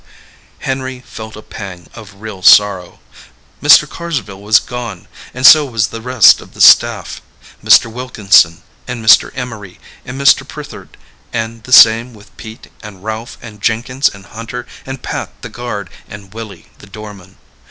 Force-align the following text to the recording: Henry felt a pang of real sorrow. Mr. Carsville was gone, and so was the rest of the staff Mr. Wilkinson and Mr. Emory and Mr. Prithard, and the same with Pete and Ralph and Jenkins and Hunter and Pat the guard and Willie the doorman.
Henry 0.61 1.01
felt 1.05 1.35
a 1.35 1.43
pang 1.43 1.85
of 1.93 2.21
real 2.21 2.41
sorrow. 2.41 2.99
Mr. 3.61 3.87
Carsville 3.87 4.41
was 4.41 4.57
gone, 4.59 5.07
and 5.31 5.45
so 5.45 5.63
was 5.63 5.89
the 5.89 6.01
rest 6.01 6.41
of 6.41 6.55
the 6.55 6.59
staff 6.59 7.21
Mr. 7.63 7.85
Wilkinson 7.85 8.63
and 8.87 9.05
Mr. 9.05 9.29
Emory 9.35 9.79
and 10.03 10.19
Mr. 10.19 10.43
Prithard, 10.43 10.97
and 11.31 11.61
the 11.65 11.71
same 11.71 12.15
with 12.15 12.35
Pete 12.35 12.71
and 12.81 13.03
Ralph 13.03 13.37
and 13.43 13.61
Jenkins 13.61 14.09
and 14.09 14.25
Hunter 14.25 14.65
and 14.87 15.03
Pat 15.03 15.39
the 15.43 15.49
guard 15.49 15.87
and 16.09 16.33
Willie 16.33 16.65
the 16.79 16.87
doorman. 16.87 17.37